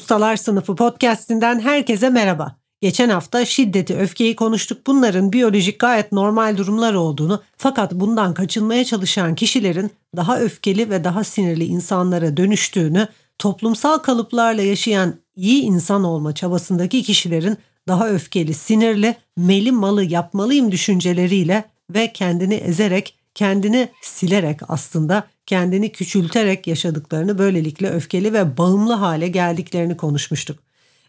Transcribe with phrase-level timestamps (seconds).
[0.00, 2.56] Ustalar Sınıfı podcast'inden herkese merhaba.
[2.80, 4.86] Geçen hafta şiddeti, öfkeyi konuştuk.
[4.86, 11.24] Bunların biyolojik gayet normal durumlar olduğunu fakat bundan kaçınmaya çalışan kişilerin daha öfkeli ve daha
[11.24, 19.72] sinirli insanlara dönüştüğünü, toplumsal kalıplarla yaşayan iyi insan olma çabasındaki kişilerin daha öfkeli, sinirli, meli
[19.72, 28.56] malı yapmalıyım düşünceleriyle ve kendini ezerek, kendini silerek aslında kendini küçülterek yaşadıklarını böylelikle öfkeli ve
[28.56, 30.58] bağımlı hale geldiklerini konuşmuştuk.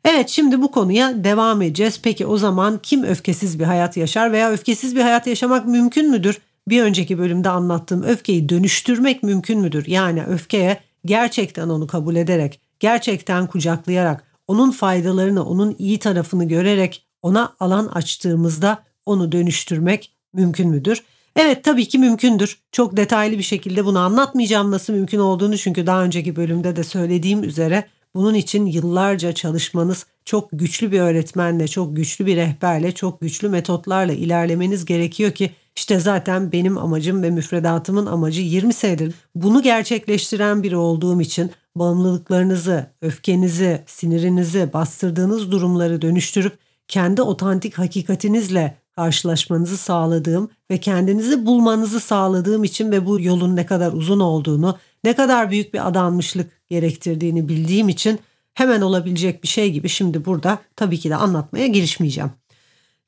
[0.06, 2.00] Evet şimdi bu konuya devam edeceğiz.
[2.04, 6.42] Peki o zaman kim öfkesiz bir hayat yaşar veya öfkesiz bir hayat yaşamak mümkün müdür?
[6.68, 9.88] Bir önceki bölümde anlattığım öfkeyi dönüştürmek mümkün müdür?
[9.88, 17.54] Yani öfkeye gerçekten onu kabul ederek, gerçekten kucaklayarak, onun faydalarını, onun iyi tarafını görerek ona
[17.60, 21.04] alan açtığımızda onu dönüştürmek mümkün müdür?
[21.36, 22.60] Evet tabii ki mümkündür.
[22.72, 27.44] Çok detaylı bir şekilde bunu anlatmayacağım nasıl mümkün olduğunu çünkü daha önceki bölümde de söylediğim
[27.44, 33.50] üzere bunun için yıllarca çalışmanız, çok güçlü bir öğretmenle, çok güçlü bir rehberle, çok güçlü
[33.50, 40.64] metotlarla ilerlemeniz gerekiyor ki işte zaten benim amacım ve müfredatımın amacı 20 senedir bunu gerçekleştiren
[40.64, 46.58] biri olduğum için bağımlılıklarınızı, öfkenizi, sinirinizi, bastırdığınız durumları dönüştürüp
[46.88, 53.94] kendi otantik hakikatinizle karşılaşmanızı sağladığım ve kendinizi bulmanızı sağladığım için ve bu yolun ne kadar
[53.94, 58.20] uzun olduğunu, ne kadar büyük bir adanmışlık gerektirdiğini bildiğim için
[58.54, 62.32] hemen olabilecek bir şey gibi şimdi burada tabii ki de anlatmaya girişmeyeceğim.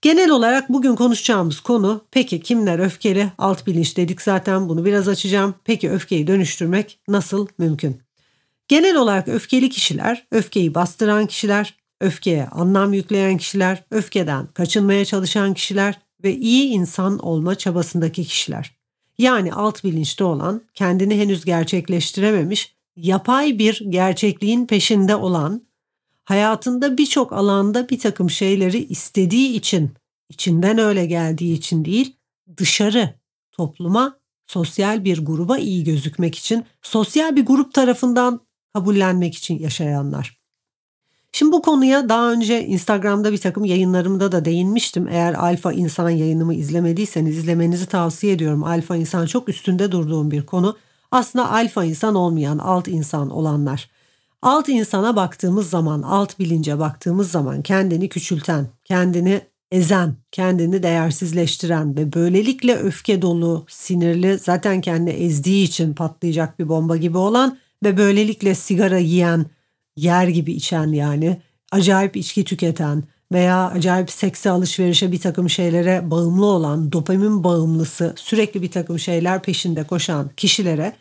[0.01, 3.31] Genel olarak bugün konuşacağımız konu peki kimler öfkeli?
[3.37, 5.55] Alt bilinç dedik zaten bunu biraz açacağım.
[5.63, 8.01] Peki öfkeyi dönüştürmek nasıl mümkün?
[8.67, 15.99] Genel olarak öfkeli kişiler, öfkeyi bastıran kişiler, öfkeye anlam yükleyen kişiler, öfkeden kaçınmaya çalışan kişiler
[16.23, 18.75] ve iyi insan olma çabasındaki kişiler.
[19.17, 25.67] Yani alt bilinçte olan, kendini henüz gerçekleştirememiş, yapay bir gerçekliğin peşinde olan,
[26.23, 29.91] hayatında birçok alanda bir takım şeyleri istediği için,
[30.29, 32.15] içinden öyle geldiği için değil,
[32.57, 33.13] dışarı,
[33.51, 38.41] topluma, sosyal bir gruba iyi gözükmek için, sosyal bir grup tarafından
[38.73, 40.42] kabullenmek için yaşayanlar.
[41.35, 45.07] Şimdi bu konuya daha önce Instagram'da bir takım yayınlarımda da değinmiştim.
[45.07, 48.63] Eğer Alfa İnsan yayınımı izlemediyseniz izlemenizi tavsiye ediyorum.
[48.63, 50.77] Alfa İnsan çok üstünde durduğum bir konu.
[51.11, 53.89] Aslında alfa insan olmayan, alt insan olanlar.
[54.41, 62.13] Alt insana baktığımız zaman, alt bilince baktığımız zaman kendini küçülten, kendini ezen, kendini değersizleştiren ve
[62.13, 68.55] böylelikle öfke dolu, sinirli, zaten kendini ezdiği için patlayacak bir bomba gibi olan ve böylelikle
[68.55, 69.45] sigara yiyen,
[69.95, 76.45] yer gibi içen yani acayip içki tüketen veya acayip sekse alışverişe bir takım şeylere bağımlı
[76.45, 80.93] olan dopamin bağımlısı sürekli bir takım şeyler peşinde koşan kişilere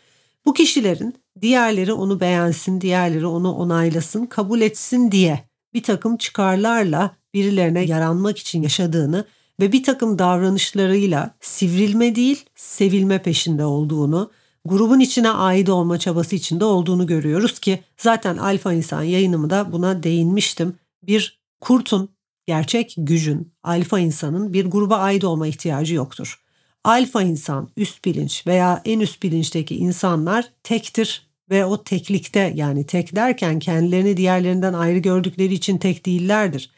[0.45, 5.39] bu kişilerin diğerleri onu beğensin, diğerleri onu onaylasın, kabul etsin diye
[5.73, 9.25] bir takım çıkarlarla birilerine yaranmak için yaşadığını
[9.59, 14.31] ve bir takım davranışlarıyla sivrilme değil sevilme peşinde olduğunu,
[14.65, 20.75] grubun içine ait olma çabası içinde olduğunu görüyoruz ki zaten alfa insan yayınımda buna değinmiştim.
[21.03, 22.09] Bir kurtun,
[22.45, 26.39] gerçek gücün, alfa insanın bir gruba ait olma ihtiyacı yoktur.
[26.83, 33.15] Alfa insan, üst bilinç veya en üst bilinçteki insanlar tektir ve o teklikte yani tek
[33.15, 36.69] derken kendilerini diğerlerinden ayrı gördükleri için tek değillerdir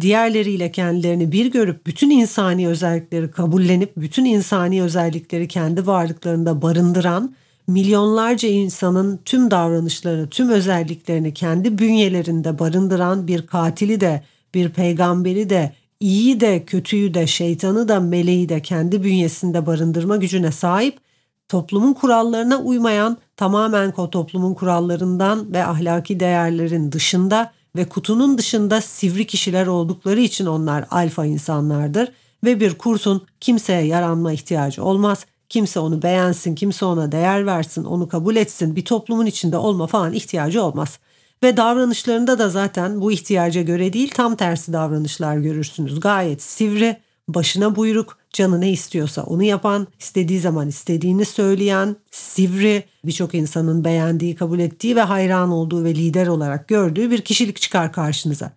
[0.00, 7.34] diğerleriyle kendilerini bir görüp bütün insani özellikleri kabullenip bütün insani özellikleri kendi varlıklarında barındıran
[7.66, 14.22] milyonlarca insanın tüm davranışlarını, tüm özelliklerini kendi bünyelerinde barındıran bir katili de,
[14.54, 20.52] bir peygamberi de, iyi de, kötüyü de, şeytanı da, meleği de kendi bünyesinde barındırma gücüne
[20.52, 20.98] sahip,
[21.48, 29.66] toplumun kurallarına uymayan, tamamen toplumun kurallarından ve ahlaki değerlerin dışında ve kutunun dışında sivri kişiler
[29.66, 32.12] oldukları için onlar alfa insanlardır
[32.44, 35.26] ve bir kurtun kimseye yaranma ihtiyacı olmaz.
[35.48, 40.12] Kimse onu beğensin, kimse ona değer versin, onu kabul etsin, bir toplumun içinde olma falan
[40.12, 40.98] ihtiyacı olmaz.
[41.42, 46.00] Ve davranışlarında da zaten bu ihtiyaca göre değil tam tersi davranışlar görürsünüz.
[46.00, 46.96] Gayet sivri,
[47.28, 54.36] başına buyruk, canı ne istiyorsa onu yapan, istediği zaman istediğini söyleyen, sivri, birçok insanın beğendiği,
[54.36, 58.52] kabul ettiği ve hayran olduğu ve lider olarak gördüğü bir kişilik çıkar karşınıza.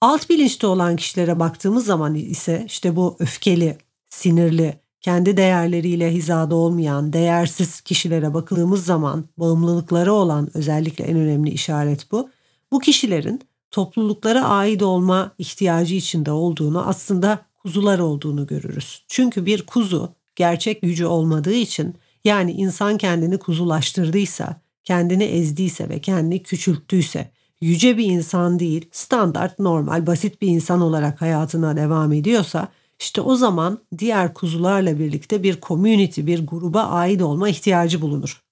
[0.00, 3.78] Alt bilinçte olan kişilere baktığımız zaman ise işte bu öfkeli,
[4.08, 12.12] sinirli, kendi değerleriyle hizada olmayan, değersiz kişilere bakıldığımız zaman bağımlılıkları olan özellikle en önemli işaret
[12.12, 12.30] bu.
[12.72, 13.40] Bu kişilerin
[13.70, 19.04] topluluklara ait olma ihtiyacı içinde olduğunu aslında kuzular olduğunu görürüz.
[19.08, 26.42] Çünkü bir kuzu gerçek gücü olmadığı için yani insan kendini kuzulaştırdıysa, kendini ezdiyse ve kendini
[26.42, 27.30] küçülttüyse
[27.60, 32.68] yüce bir insan değil, standart, normal, basit bir insan olarak hayatına devam ediyorsa
[33.00, 38.42] işte o zaman diğer kuzularla birlikte bir community, bir gruba ait olma ihtiyacı bulunur.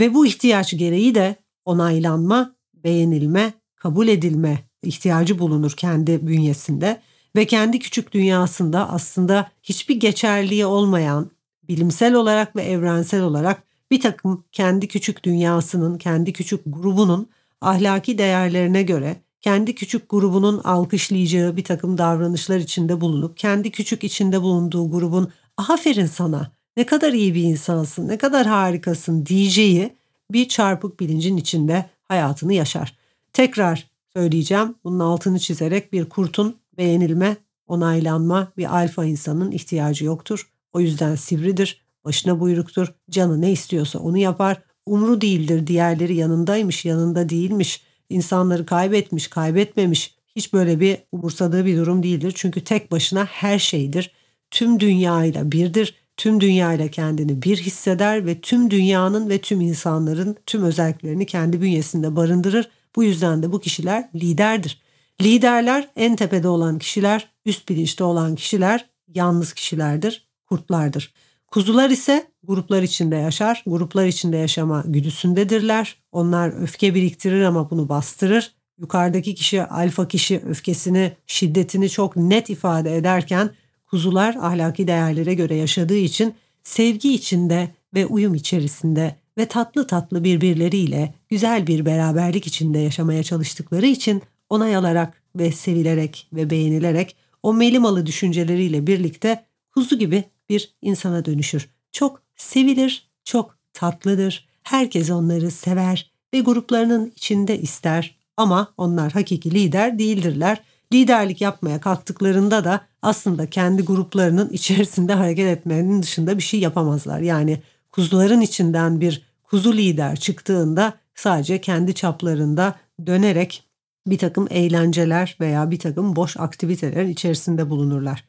[0.00, 2.54] Ve bu ihtiyaç gereği de onaylanma,
[2.84, 7.00] beğenilme, kabul edilme ihtiyacı bulunur kendi bünyesinde
[7.36, 11.30] ve kendi küçük dünyasında aslında hiçbir geçerliği olmayan
[11.68, 17.28] bilimsel olarak ve evrensel olarak bir takım kendi küçük dünyasının, kendi küçük grubunun
[17.60, 24.42] ahlaki değerlerine göre kendi küçük grubunun alkışlayacağı bir takım davranışlar içinde bulunup kendi küçük içinde
[24.42, 29.96] bulunduğu grubun aferin sana ne kadar iyi bir insansın ne kadar harikasın diyeceği
[30.30, 32.96] bir çarpık bilincin içinde hayatını yaşar.
[33.32, 37.36] Tekrar söyleyeceğim bunun altını çizerek bir kurtun beğenilme,
[37.66, 40.50] onaylanma bir alfa insanın ihtiyacı yoktur.
[40.72, 47.28] O yüzden sivridir, başına buyruktur, canı ne istiyorsa onu yapar, umru değildir diğerleri yanındaymış yanında
[47.28, 52.32] değilmiş, insanları kaybetmiş kaybetmemiş hiç böyle bir umursadığı bir durum değildir.
[52.36, 54.12] Çünkü tek başına her şeydir.
[54.50, 55.94] Tüm dünyayla birdir.
[56.16, 62.16] Tüm dünyayla kendini bir hisseder ve tüm dünyanın ve tüm insanların tüm özelliklerini kendi bünyesinde
[62.16, 62.70] barındırır.
[62.96, 64.79] Bu yüzden de bu kişiler liderdir.
[65.20, 71.14] Liderler en tepede olan kişiler, üst bilinçte olan kişiler yalnız kişilerdir, kurtlardır.
[71.46, 73.62] Kuzular ise gruplar içinde yaşar.
[73.66, 75.96] Gruplar içinde yaşama güdüsündedirler.
[76.12, 78.52] Onlar öfke biriktirir ama bunu bastırır.
[78.78, 83.50] Yukarıdaki kişi alfa kişi öfkesini, şiddetini çok net ifade ederken
[83.86, 91.14] kuzular ahlaki değerlere göre yaşadığı için sevgi içinde ve uyum içerisinde ve tatlı tatlı birbirleriyle
[91.28, 98.06] güzel bir beraberlik içinde yaşamaya çalıştıkları için onay alarak ve sevilerek ve beğenilerek o melimalı
[98.06, 99.44] düşünceleriyle birlikte
[99.74, 101.68] kuzu gibi bir insana dönüşür.
[101.92, 104.48] Çok sevilir, çok tatlıdır.
[104.62, 110.62] Herkes onları sever ve gruplarının içinde ister ama onlar hakiki lider değildirler.
[110.92, 117.20] Liderlik yapmaya kalktıklarında da aslında kendi gruplarının içerisinde hareket etmenin dışında bir şey yapamazlar.
[117.20, 117.62] Yani
[117.92, 122.74] kuzuların içinden bir kuzu lider çıktığında sadece kendi çaplarında
[123.06, 123.69] dönerek
[124.06, 128.24] bir takım eğlenceler veya bir takım boş aktiviteler içerisinde bulunurlar.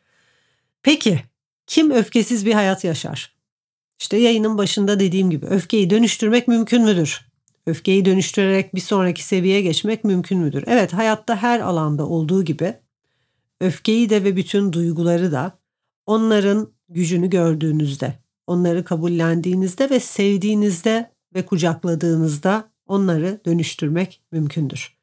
[0.84, 1.24] Peki
[1.68, 3.36] kim öfkesiz bir hayat yaşar?
[4.00, 7.32] İşte yayının başında dediğim gibi öfkeyi dönüştürmek mümkün müdür?
[7.66, 10.64] Öfkeyi dönüştürerek bir sonraki seviyeye geçmek mümkün müdür?
[10.68, 12.74] Evet hayatta her alanda olduğu gibi
[13.62, 15.60] öfkeyi de ve bütün duyguları da
[16.06, 25.01] onların gücünü gördüğünüzde, onları kabullendiğinizde ve sevdiğinizde ve kucakladığınızda onları dönüştürmek mümkündür.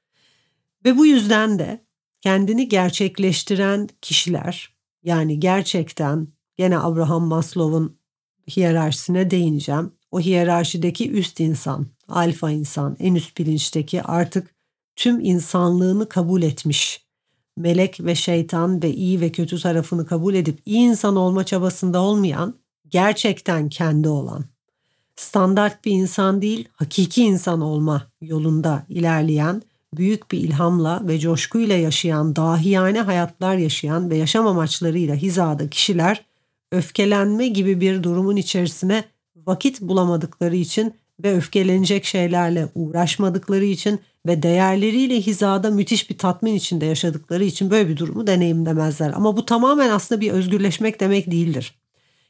[0.85, 1.85] Ve bu yüzden de
[2.21, 7.99] kendini gerçekleştiren kişiler yani gerçekten gene Abraham Maslow'un
[8.57, 9.93] hiyerarşisine değineceğim.
[10.11, 14.55] O hiyerarşideki üst insan, alfa insan, en üst bilinçteki artık
[14.97, 17.09] tüm insanlığını kabul etmiş.
[17.57, 22.55] Melek ve şeytan ve iyi ve kötü tarafını kabul edip iyi insan olma çabasında olmayan,
[22.89, 24.45] gerçekten kendi olan,
[25.17, 29.63] standart bir insan değil, hakiki insan olma yolunda ilerleyen
[29.99, 36.25] büyük bir ilhamla ve coşkuyla yaşayan, dahiyane hayatlar yaşayan ve yaşam amaçlarıyla hizada kişiler
[36.73, 39.05] öfkelenme gibi bir durumun içerisine
[39.47, 46.87] vakit bulamadıkları için ve öfkelenecek şeylerle uğraşmadıkları için ve değerleriyle hizada müthiş bir tatmin içinde
[46.87, 49.13] yaşadıkları için böyle bir durumu deneyimlemezler.
[49.13, 51.75] Ama bu tamamen aslında bir özgürleşmek demek değildir.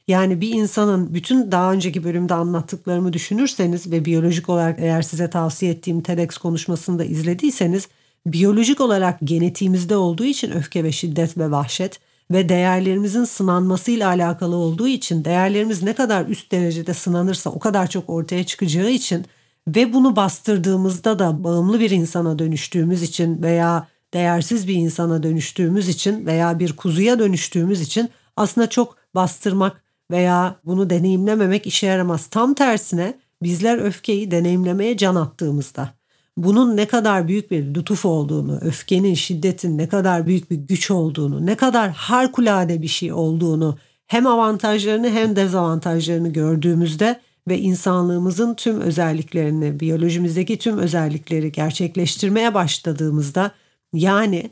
[0.09, 5.73] Yani bir insanın bütün daha önceki bölümde anlattıklarımı düşünürseniz ve biyolojik olarak eğer size tavsiye
[5.73, 7.89] ettiğim TEDx konuşmasını da izlediyseniz
[8.27, 12.01] biyolojik olarak genetiğimizde olduğu için öfke ve şiddet ve vahşet
[12.31, 18.11] ve değerlerimizin sınanmasıyla alakalı olduğu için değerlerimiz ne kadar üst derecede sınanırsa o kadar çok
[18.11, 19.27] ortaya çıkacağı için
[19.69, 26.27] ve bunu bastırdığımızda da bağımlı bir insana dönüştüğümüz için veya değersiz bir insana dönüştüğümüz için
[26.27, 32.27] veya bir kuzuya dönüştüğümüz için aslında çok bastırmak veya bunu deneyimlememek işe yaramaz.
[32.27, 35.95] Tam tersine bizler öfkeyi deneyimlemeye can attığımızda,
[36.37, 41.47] bunun ne kadar büyük bir lütuf olduğunu, öfkenin, şiddetin ne kadar büyük bir güç olduğunu,
[41.47, 49.81] ne kadar harikulade bir şey olduğunu hem avantajlarını hem dezavantajlarını gördüğümüzde ve insanlığımızın tüm özelliklerini,
[49.81, 53.51] biyolojimizdeki tüm özellikleri gerçekleştirmeye başladığımızda
[53.93, 54.51] yani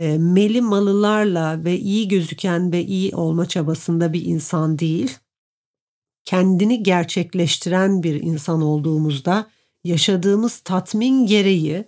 [0.00, 5.18] e, meli malılarla ve iyi gözüken ve iyi olma çabasında bir insan değil,
[6.24, 9.50] kendini gerçekleştiren bir insan olduğumuzda
[9.84, 11.84] yaşadığımız tatmin gereği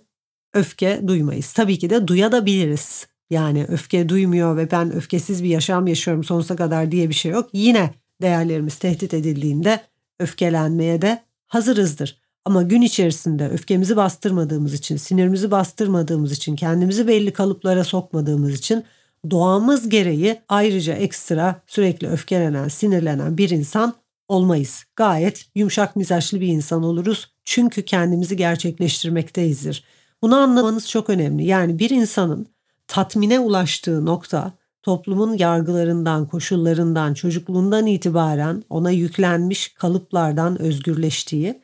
[0.53, 1.53] öfke duymayız.
[1.53, 3.07] Tabii ki de duyabiliriz.
[3.29, 7.49] Yani öfke duymuyor ve ben öfkesiz bir yaşam yaşıyorum sonsuza kadar diye bir şey yok.
[7.53, 9.81] Yine değerlerimiz tehdit edildiğinde
[10.19, 12.18] öfkelenmeye de hazırızdır.
[12.45, 18.83] Ama gün içerisinde öfkemizi bastırmadığımız için, sinirimizi bastırmadığımız için, kendimizi belli kalıplara sokmadığımız için
[19.31, 23.93] doğamız gereği ayrıca ekstra sürekli öfkelenen, sinirlenen bir insan
[24.27, 24.83] olmayız.
[24.95, 27.31] Gayet yumuşak mizaçlı bir insan oluruz.
[27.45, 29.83] Çünkü kendimizi gerçekleştirmekteyizdir.
[30.21, 31.45] Bunu anlamanız çok önemli.
[31.45, 32.47] Yani bir insanın
[32.87, 34.53] tatmine ulaştığı nokta
[34.83, 41.61] toplumun yargılarından, koşullarından, çocukluğundan itibaren ona yüklenmiş kalıplardan özgürleştiği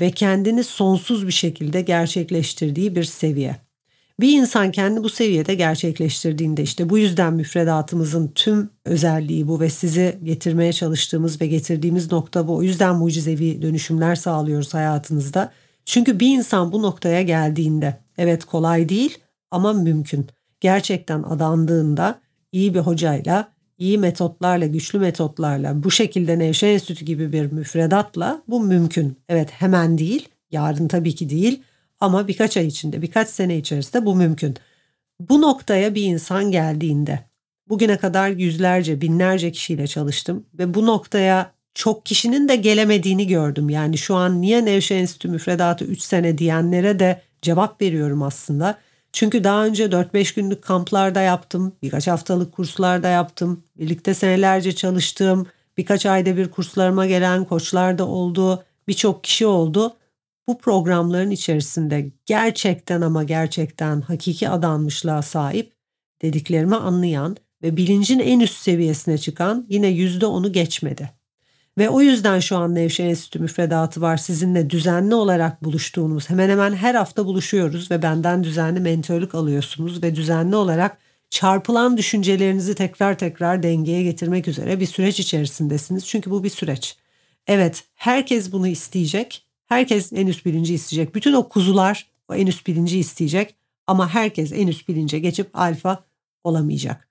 [0.00, 3.56] ve kendini sonsuz bir şekilde gerçekleştirdiği bir seviye.
[4.20, 10.18] Bir insan kendi bu seviyede gerçekleştirdiğinde işte bu yüzden müfredatımızın tüm özelliği bu ve sizi
[10.24, 12.56] getirmeye çalıştığımız ve getirdiğimiz nokta bu.
[12.56, 15.52] O yüzden mucizevi dönüşümler sağlıyoruz hayatınızda.
[15.84, 19.18] Çünkü bir insan bu noktaya geldiğinde evet kolay değil
[19.50, 20.26] ama mümkün.
[20.60, 22.20] Gerçekten adandığında
[22.52, 28.60] iyi bir hocayla, iyi metotlarla, güçlü metotlarla, bu şekilde Nevşehir Enstitü gibi bir müfredatla bu
[28.60, 29.16] mümkün.
[29.28, 31.62] Evet hemen değil, yarın tabii ki değil
[32.00, 34.54] ama birkaç ay içinde, birkaç sene içerisinde bu mümkün.
[35.20, 37.20] Bu noktaya bir insan geldiğinde,
[37.68, 43.70] bugüne kadar yüzlerce, binlerce kişiyle çalıştım ve bu noktaya çok kişinin de gelemediğini gördüm.
[43.70, 48.78] Yani şu an niye Nevşehir Enstitü müfredatı 3 sene diyenlere de cevap veriyorum aslında.
[49.16, 55.46] Çünkü daha önce 4-5 günlük kamplarda yaptım, birkaç haftalık kurslarda yaptım, birlikte senelerce çalıştığım,
[55.76, 59.96] birkaç ayda bir kurslarıma gelen koçlar da oldu, birçok kişi oldu.
[60.48, 65.72] Bu programların içerisinde gerçekten ama gerçekten hakiki adanmışlığa sahip
[66.22, 71.10] dediklerimi anlayan ve bilincin en üst seviyesine çıkan yine yüzde onu geçmedi.
[71.78, 74.16] Ve o yüzden şu an Nevşehir Enstitü müfredatı var.
[74.16, 80.14] Sizinle düzenli olarak buluştuğumuz, hemen hemen her hafta buluşuyoruz ve benden düzenli mentörlük alıyorsunuz ve
[80.14, 80.98] düzenli olarak
[81.30, 86.06] çarpılan düşüncelerinizi tekrar tekrar dengeye getirmek üzere bir süreç içerisindesiniz.
[86.06, 86.96] Çünkü bu bir süreç.
[87.46, 89.46] Evet, herkes bunu isteyecek.
[89.66, 91.14] Herkes en üst bilinci isteyecek.
[91.14, 93.54] Bütün o kuzular o en üst bilinci isteyecek
[93.86, 96.04] ama herkes en üst bilince geçip alfa
[96.44, 97.05] olamayacak.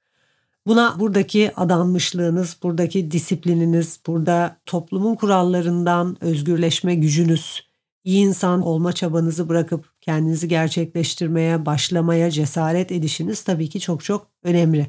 [0.67, 7.63] Buna buradaki adanmışlığınız, buradaki disiplininiz, burada toplumun kurallarından özgürleşme gücünüz,
[8.03, 14.87] iyi insan olma çabanızı bırakıp kendinizi gerçekleştirmeye, başlamaya cesaret edişiniz tabii ki çok çok önemli.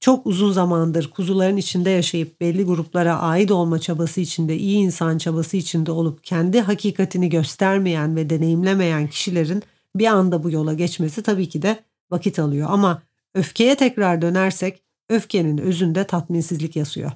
[0.00, 5.56] Çok uzun zamandır kuzuların içinde yaşayıp belli gruplara ait olma çabası içinde, iyi insan çabası
[5.56, 9.62] içinde olup kendi hakikatini göstermeyen ve deneyimlemeyen kişilerin
[9.94, 12.68] bir anda bu yola geçmesi tabii ki de vakit alıyor.
[12.70, 13.02] Ama
[13.34, 17.12] öfkeye tekrar dönersek Öfkenin özünde tatminsizlik yasıyor.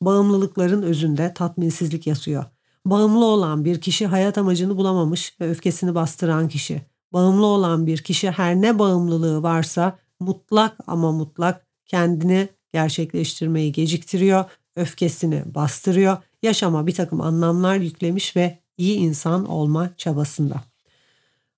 [0.00, 2.44] Bağımlılıkların özünde tatminsizlik yasıyor.
[2.86, 6.82] Bağımlı olan bir kişi hayat amacını bulamamış ve öfkesini bastıran kişi.
[7.12, 14.44] Bağımlı olan bir kişi her ne bağımlılığı varsa mutlak ama mutlak kendini gerçekleştirmeyi geciktiriyor,
[14.76, 20.64] öfkesini bastırıyor, yaşama bir takım anlamlar yüklemiş ve iyi insan olma çabasında.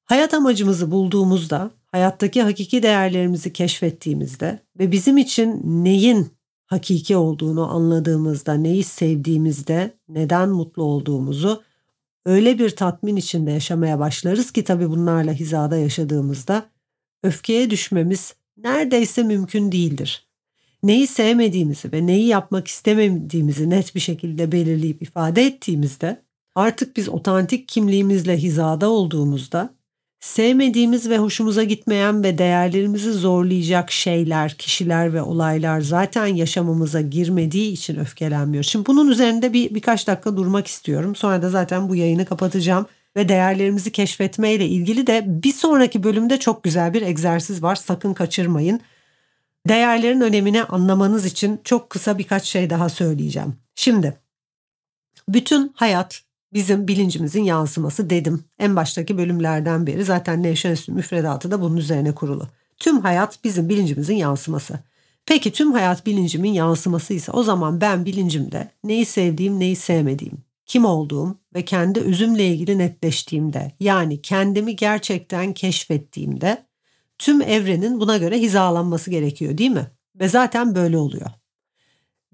[0.05, 6.33] Hayat amacımızı bulduğumuzda hayattaki hakiki değerlerimizi keşfettiğimizde ve bizim için neyin
[6.67, 11.63] hakiki olduğunu anladığımızda, neyi sevdiğimizde, neden mutlu olduğumuzu
[12.27, 16.67] öyle bir tatmin içinde yaşamaya başlarız ki tabii bunlarla hizada yaşadığımızda
[17.23, 20.27] öfkeye düşmemiz neredeyse mümkün değildir.
[20.83, 26.23] Neyi sevmediğimizi ve neyi yapmak istemediğimizi net bir şekilde belirleyip ifade ettiğimizde
[26.55, 29.75] artık biz otantik kimliğimizle hizada olduğumuzda
[30.21, 37.97] Sevmediğimiz ve hoşumuza gitmeyen ve değerlerimizi zorlayacak şeyler, kişiler ve olaylar zaten yaşamımıza girmediği için
[37.97, 38.65] öfkelenmiyor.
[38.65, 41.17] Şimdi bunun üzerinde bir birkaç dakika durmak istiyorum.
[41.17, 42.87] Sonra da zaten bu yayını kapatacağım
[43.17, 47.75] ve değerlerimizi keşfetmeyle ilgili de bir sonraki bölümde çok güzel bir egzersiz var.
[47.77, 48.81] Sakın kaçırmayın.
[49.69, 53.57] Değerlerin önemini anlamanız için çok kısa birkaç şey daha söyleyeceğim.
[53.75, 54.19] Şimdi
[55.29, 58.45] bütün hayat bizim bilincimizin yansıması dedim.
[58.59, 62.49] En baştaki bölümlerden beri zaten Nevşehir müfredatı da bunun üzerine kurulu.
[62.79, 64.81] Tüm hayat bizim bilincimizin yansıması.
[65.27, 70.85] Peki tüm hayat bilincimin yansıması ise o zaman ben bilincimde neyi sevdiğim neyi sevmediğim, kim
[70.85, 76.67] olduğum ve kendi özümle ilgili netleştiğimde yani kendimi gerçekten keşfettiğimde
[77.19, 79.87] tüm evrenin buna göre hizalanması gerekiyor değil mi?
[80.15, 81.31] Ve zaten böyle oluyor.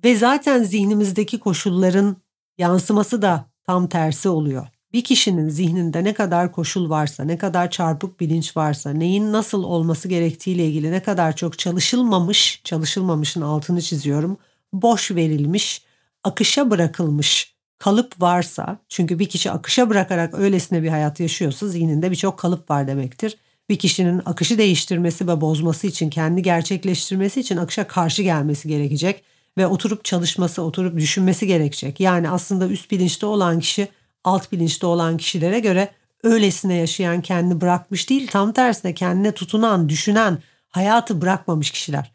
[0.04, 2.16] Ve zaten zihnimizdeki koşulların
[2.58, 4.66] yansıması da tam tersi oluyor.
[4.92, 10.08] Bir kişinin zihninde ne kadar koşul varsa, ne kadar çarpık bilinç varsa, neyin nasıl olması
[10.08, 14.38] gerektiğiyle ilgili ne kadar çok çalışılmamış, çalışılmamışın altını çiziyorum,
[14.72, 15.82] boş verilmiş,
[16.24, 22.38] akışa bırakılmış kalıp varsa, çünkü bir kişi akışa bırakarak öylesine bir hayat yaşıyorsa zihninde birçok
[22.38, 23.36] kalıp var demektir.
[23.68, 29.24] Bir kişinin akışı değiştirmesi ve bozması için, kendi gerçekleştirmesi için akışa karşı gelmesi gerekecek
[29.58, 32.00] ve oturup çalışması, oturup düşünmesi gerekecek.
[32.00, 33.88] Yani aslında üst bilinçte olan kişi
[34.24, 35.88] alt bilinçte olan kişilere göre
[36.22, 42.12] öylesine yaşayan kendini bırakmış değil, tam tersine kendine tutunan, düşünen, hayatı bırakmamış kişiler.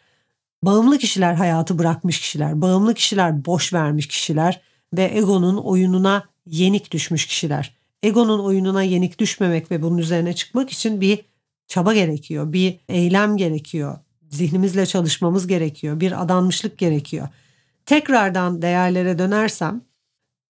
[0.63, 4.61] Bağımlı kişiler hayatı bırakmış kişiler, bağımlı kişiler boş vermiş kişiler
[4.93, 7.75] ve egonun oyununa yenik düşmüş kişiler.
[8.03, 11.25] Egonun oyununa yenik düşmemek ve bunun üzerine çıkmak için bir
[11.67, 13.99] çaba gerekiyor, bir eylem gerekiyor.
[14.31, 17.27] Zihnimizle çalışmamız gerekiyor, bir adanmışlık gerekiyor.
[17.85, 19.81] Tekrardan değerlere dönersem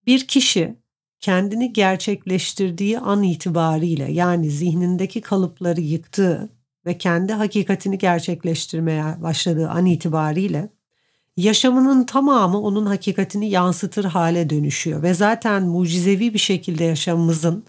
[0.07, 0.75] bir kişi
[1.19, 6.49] kendini gerçekleştirdiği an itibariyle yani zihnindeki kalıpları yıktığı
[6.85, 10.69] ve kendi hakikatini gerçekleştirmeye başladığı an itibariyle
[11.37, 17.65] yaşamının tamamı onun hakikatini yansıtır hale dönüşüyor ve zaten mucizevi bir şekilde yaşamımızın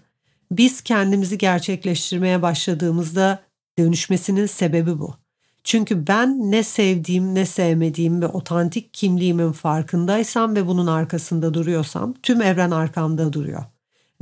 [0.51, 3.43] biz kendimizi gerçekleştirmeye başladığımızda
[3.77, 5.22] dönüşmesinin sebebi bu.
[5.63, 12.41] Çünkü ben ne sevdiğim ne sevmediğim ve otantik kimliğimin farkındaysam ve bunun arkasında duruyorsam tüm
[12.41, 13.63] evren arkamda duruyor.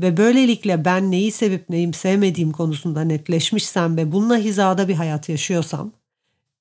[0.02, 5.92] Ve böylelikle ben neyi sevip neyi sevmediğim konusunda netleşmişsem ve bununla hizada bir hayat yaşıyorsam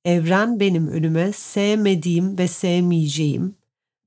[0.05, 3.55] evren benim önüme sevmediğim ve sevmeyeceğim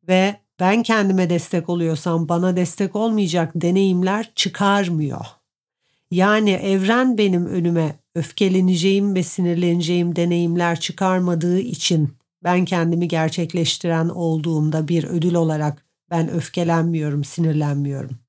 [0.08, 5.25] ve ben kendime destek oluyorsam bana destek olmayacak deneyimler çıkarmıyor.
[6.12, 15.03] Yani evren benim önüme öfkeleneceğim ve sinirleneceğim deneyimler çıkarmadığı için ben kendimi gerçekleştiren olduğumda bir
[15.03, 18.20] ödül olarak ben öfkelenmiyorum, sinirlenmiyorum.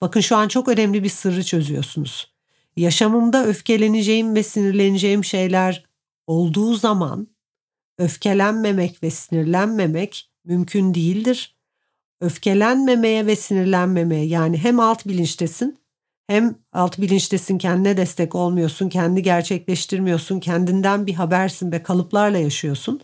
[0.00, 2.34] Bakın şu an çok önemli bir sırrı çözüyorsunuz.
[2.76, 5.84] Yaşamımda öfkeleneceğim ve sinirleneceğim şeyler
[6.26, 7.28] olduğu zaman
[7.98, 11.56] öfkelenmemek ve sinirlenmemek mümkün değildir.
[12.20, 15.78] Öfkelenmemeye ve sinirlenmemeye yani hem alt bilinçtesin
[16.26, 23.00] hem alt bilinçtesin kendine destek olmuyorsun, kendi gerçekleştirmiyorsun, kendinden bir habersin ve kalıplarla yaşıyorsun.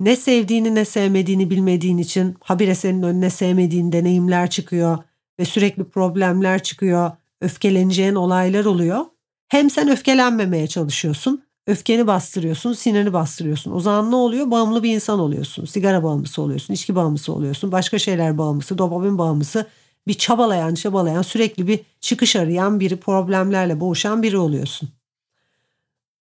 [0.00, 4.98] Ne sevdiğini ne sevmediğini bilmediğin için habire senin önüne sevmediğin deneyimler çıkıyor
[5.38, 9.04] ve sürekli problemler çıkıyor, öfkeleneceğin olaylar oluyor.
[9.48, 13.72] Hem sen öfkelenmemeye çalışıyorsun, öfkeni bastırıyorsun, sinirini bastırıyorsun.
[13.72, 14.50] O zaman ne oluyor?
[14.50, 15.64] Bağımlı bir insan oluyorsun.
[15.64, 19.66] Sigara bağımlısı oluyorsun, içki bağımlısı oluyorsun, başka şeyler bağımlısı, dopamin bağımlısı
[20.06, 24.88] bir çabalayan çabalayan sürekli bir çıkış arayan biri problemlerle boğuşan biri oluyorsun.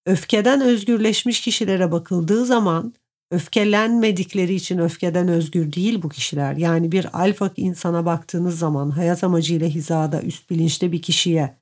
[0.06, 2.94] Öfkeden özgürleşmiş kişilere bakıldığı zaman
[3.32, 6.54] öfkelenmedikleri için öfkeden özgür değil bu kişiler.
[6.54, 11.58] Yani bir alfa insana baktığınız zaman hayat amacıyla hizada üst bilinçte bir kişiye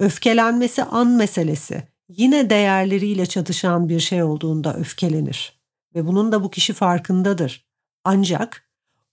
[0.00, 1.82] öfkelenmesi an meselesi.
[2.08, 5.60] Yine değerleriyle çatışan bir şey olduğunda öfkelenir
[5.94, 7.66] ve bunun da bu kişi farkındadır.
[8.04, 8.65] Ancak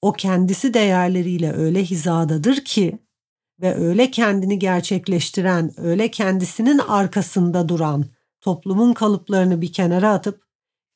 [0.04, 3.00] o kendisi değerleriyle öyle hizadadır ki
[3.62, 8.06] ve öyle kendini gerçekleştiren, öyle kendisinin arkasında duran,
[8.42, 10.44] toplumun kalıplarını bir kenara atıp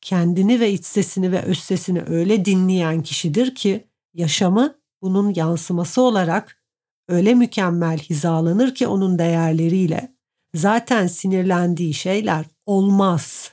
[0.01, 6.63] kendini ve iç sesini ve öz sesini öyle dinleyen kişidir ki yaşamı bunun yansıması olarak
[7.07, 10.15] öyle mükemmel hizalanır ki onun değerleriyle
[10.55, 13.51] zaten sinirlendiği şeyler olmaz.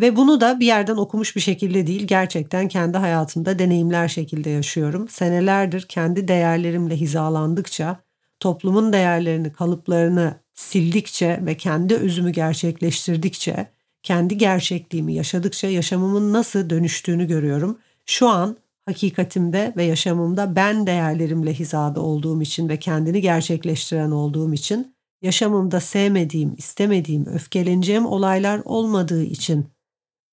[0.00, 5.08] Ve bunu da bir yerden okumuş bir şekilde değil gerçekten kendi hayatımda deneyimler şekilde yaşıyorum.
[5.08, 8.00] Senelerdir kendi değerlerimle hizalandıkça,
[8.40, 13.66] toplumun değerlerini, kalıplarını sildikçe ve kendi özümü gerçekleştirdikçe,
[14.02, 17.78] kendi gerçekliğimi yaşadıkça yaşamımın nasıl dönüştüğünü görüyorum.
[18.06, 24.94] Şu an hakikatimde ve yaşamımda ben değerlerimle hizada olduğum için ve kendini gerçekleştiren olduğum için
[25.22, 29.66] yaşamımda sevmediğim, istemediğim, öfkeleneceğim olaylar olmadığı için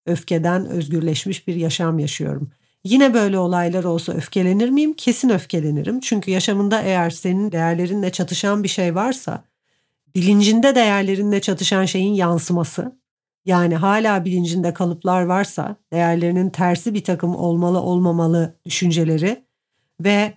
[0.08, 2.52] öfkeden özgürleşmiş bir yaşam yaşıyorum.
[2.84, 4.94] Yine böyle olaylar olsa öfkelenir miyim?
[4.94, 6.00] Kesin öfkelenirim.
[6.00, 9.44] Çünkü yaşamında eğer senin değerlerinle çatışan bir şey varsa,
[10.16, 12.98] bilincinde değerlerinle çatışan şeyin yansıması,
[13.46, 19.44] yani hala bilincinde kalıplar varsa, değerlerinin tersi bir takım olmalı olmamalı düşünceleri
[20.00, 20.34] ve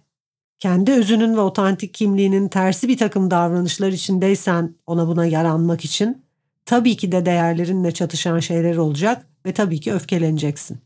[0.59, 6.25] kendi özünün ve otantik kimliğinin tersi bir takım davranışlar içindeysen ona buna yaranmak için
[6.67, 10.79] tabii ki de değerlerinle çatışan şeyler olacak ve tabii ki öfkeleneceksin.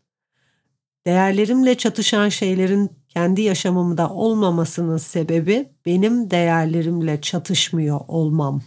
[1.06, 8.62] Değerlerimle çatışan şeylerin kendi yaşamımda olmamasının sebebi benim değerlerimle çatışmıyor olmam.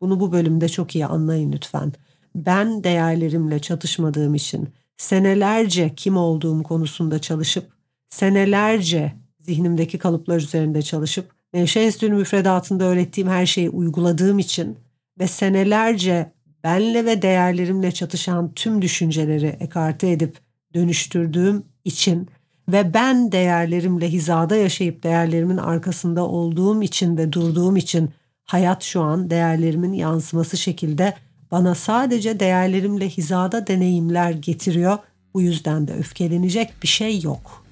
[0.00, 1.92] Bunu bu bölümde çok iyi anlayın lütfen.
[2.34, 7.72] Ben değerlerimle çatışmadığım için senelerce kim olduğum konusunda çalışıp
[8.08, 14.78] senelerce zihnimdeki kalıplar üzerinde çalışıp Nevşehir Enstitüsü müfredatında öğrettiğim her şeyi uyguladığım için
[15.20, 16.32] ve senelerce
[16.68, 20.38] benle ve değerlerimle çatışan tüm düşünceleri ekarte edip
[20.74, 22.28] dönüştürdüğüm için
[22.68, 28.10] ve ben değerlerimle hizada yaşayıp değerlerimin arkasında olduğum için ve durduğum için
[28.44, 31.14] hayat şu an değerlerimin yansıması şekilde
[31.50, 34.98] bana sadece değerlerimle hizada deneyimler getiriyor.
[35.34, 37.64] Bu yüzden de öfkelenecek bir şey yok.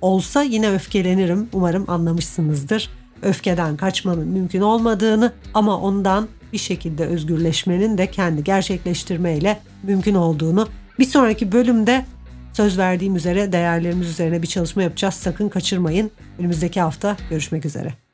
[0.00, 1.48] Olsa yine öfkelenirim.
[1.52, 2.90] Umarım anlamışsınızdır.
[3.22, 11.04] Öfkeden kaçmanın mümkün olmadığını ama ondan bir şekilde özgürleşmenin de kendi gerçekleştirmeyle mümkün olduğunu bir
[11.04, 12.04] sonraki bölümde
[12.52, 15.14] söz verdiğim üzere değerlerimiz üzerine bir çalışma yapacağız.
[15.14, 16.10] Sakın kaçırmayın.
[16.38, 18.05] Önümüzdeki hafta görüşmek üzere.